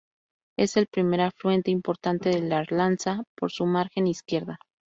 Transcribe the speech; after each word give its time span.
Es 0.57 0.77
el 0.77 0.87
primer 0.87 1.21
afluente 1.21 1.69
importante 1.69 2.29
del 2.29 2.51
Arlanza 2.53 3.23
por 3.35 3.51
su 3.51 3.67
margen 3.67 4.07
izquierda. 4.07 4.57